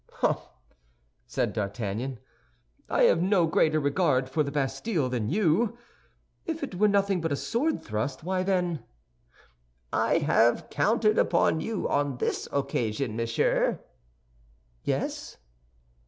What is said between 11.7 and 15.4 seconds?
on this occasion, monsieur." "Yes?"